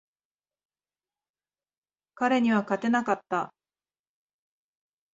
[2.15, 3.53] 彼には勝てなかった。